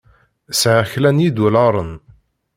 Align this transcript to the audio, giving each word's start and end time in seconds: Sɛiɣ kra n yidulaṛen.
Sɛiɣ 0.59 0.85
kra 0.91 1.09
n 1.11 1.23
yidulaṛen. 1.23 1.91